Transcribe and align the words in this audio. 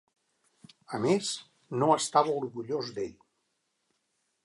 A 0.99 1.01
més, 1.03 1.29
no 1.83 1.91
estava 1.99 2.35
orgullós 2.43 2.93
d'ell. 2.97 3.17